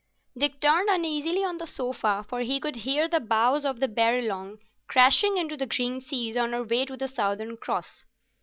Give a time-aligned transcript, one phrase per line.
[0.35, 4.57] Dick turned uneasily on the sofa, for he could hear the bows of the Barralong
[4.87, 8.07] crashing into the green seas on her way to the Southern Cross.